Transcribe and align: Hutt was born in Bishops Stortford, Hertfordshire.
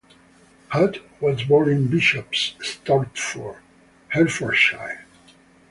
Hutt 0.69 0.97
was 1.21 1.43
born 1.43 1.69
in 1.69 1.85
Bishops 1.87 2.55
Stortford, 2.59 3.57
Hertfordshire. 4.07 5.05